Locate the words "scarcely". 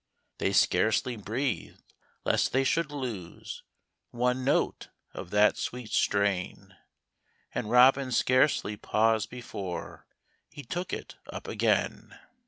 0.51-1.15, 8.11-8.75